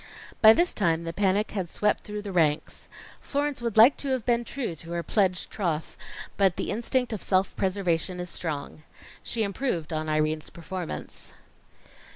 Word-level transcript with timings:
By 0.41 0.53
this 0.53 0.73
time 0.73 1.03
the 1.03 1.13
panic 1.13 1.51
had 1.51 1.69
swept 1.69 2.03
through 2.03 2.23
the 2.23 2.31
ranks. 2.31 2.89
Florence 3.19 3.61
would 3.61 3.77
like 3.77 3.97
to 3.97 4.07
have 4.07 4.25
been 4.25 4.43
true 4.43 4.73
to 4.77 4.89
her 4.93 5.03
pledged 5.03 5.51
troth, 5.51 5.95
but 6.37 6.55
the 6.55 6.71
instinct 6.71 7.13
of 7.13 7.21
self 7.21 7.55
preservation 7.55 8.19
is 8.19 8.31
strong. 8.31 8.81
She 9.21 9.43
improved 9.43 9.93
on 9.93 10.09
Irene's 10.09 10.49
performance. 10.49 11.33